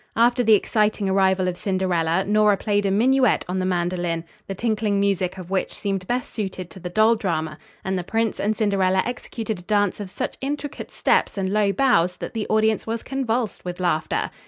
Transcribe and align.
After 0.15 0.41
the 0.41 0.55
exciting 0.55 1.07
arrival 1.07 1.47
of 1.47 1.55
Cinderella, 1.57 2.25
Nora 2.25 2.57
played 2.57 2.87
a 2.87 2.89
minuet 2.89 3.45
on 3.47 3.59
the 3.59 3.67
mandolin, 3.67 4.23
the 4.47 4.55
tinkling 4.55 4.99
music 4.99 5.37
of 5.37 5.51
which 5.51 5.75
seemed 5.75 6.07
best 6.07 6.33
suited 6.33 6.71
to 6.71 6.79
the 6.79 6.89
doll 6.89 7.15
drama, 7.15 7.59
and 7.85 7.99
the 7.99 8.03
prince 8.03 8.39
and 8.39 8.57
Cinderella 8.57 9.03
executed 9.05 9.59
a 9.59 9.61
dance 9.61 9.99
of 9.99 10.09
such 10.09 10.37
intricate 10.41 10.89
steps 10.89 11.37
and 11.37 11.49
low 11.53 11.71
bows 11.71 12.15
that 12.17 12.33
the 12.33 12.47
audience 12.47 12.87
was 12.87 13.03
convulsed 13.03 13.63
with 13.63 13.79
laughter. 13.79 14.31